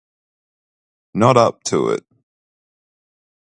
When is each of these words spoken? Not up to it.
Not 1.13 1.37
up 1.37 1.61
to 1.65 1.89
it. 1.89 2.03